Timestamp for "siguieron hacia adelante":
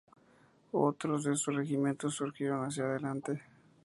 2.17-3.43